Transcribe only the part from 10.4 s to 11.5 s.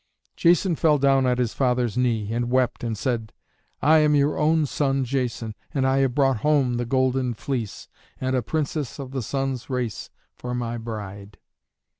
my bride."